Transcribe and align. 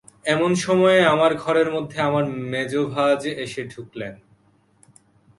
এমন 0.25 0.51
সময়ে 0.55 0.99
আমার 1.05 1.31
ঘরের 1.35 1.69
মধ্যে 1.71 1.97
আমার 2.01 2.25
মেজো 2.51 2.83
ভাজ 2.85 3.21
এসে 3.37 3.61
ঢুকলেন। 3.67 4.13